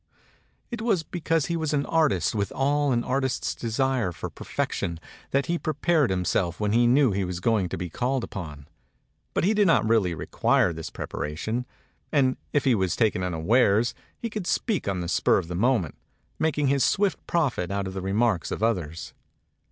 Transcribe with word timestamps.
It 0.71 0.81
was 0.81 1.03
because 1.03 1.45
he 1.45 1.55
was 1.55 1.75
an 1.75 1.85
artist 1.85 2.33
with 2.33 2.51
all 2.53 2.91
an 2.91 3.03
artist's 3.03 3.53
desire 3.53 4.11
for 4.11 4.31
perfection, 4.31 4.99
that 5.29 5.45
he 5.45 5.59
prepared 5.59 6.09
himself 6.09 6.59
when 6.59 6.71
he 6.71 6.87
knew 6.87 7.11
he 7.11 7.23
was 7.23 7.39
going 7.39 7.69
to 7.69 7.77
be 7.77 7.87
called 7.87 8.23
upon. 8.23 8.67
But 9.35 9.43
he 9.43 9.53
did 9.53 9.67
not 9.67 9.87
really 9.87 10.15
require 10.15 10.73
this 10.73 10.89
prep 10.89 11.11
aration; 11.13 11.65
and 12.11 12.35
if 12.51 12.63
he 12.65 12.73
was 12.73 12.95
taken 12.95 13.21
unawares 13.21 13.93
he 14.17 14.27
could 14.31 14.47
speak 14.47 14.87
on 14.87 15.01
th 15.01 15.11
spur 15.11 15.37
of 15.37 15.47
tin 15.49 15.59
moment, 15.59 15.93
making 16.39 16.65
his 16.65 16.83
ift 16.95 17.17
profit 17.27 17.69
out 17.69 17.85
of 17.85 17.93
the 17.93 18.01
n 18.03 18.15
marks 18.15 18.49
of 18.49 18.63
others. 18.63 19.13